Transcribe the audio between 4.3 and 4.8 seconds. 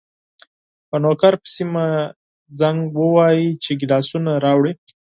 راوړي.